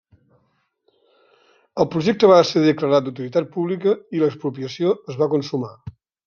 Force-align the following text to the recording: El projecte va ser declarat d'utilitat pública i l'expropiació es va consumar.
El 1.83 1.87
projecte 1.95 2.29
va 2.31 2.39
ser 2.53 2.63
declarat 2.63 3.05
d'utilitat 3.09 3.51
pública 3.59 3.95
i 4.19 4.23
l'expropiació 4.25 4.97
es 5.13 5.21
va 5.21 5.29
consumar. 5.37 5.73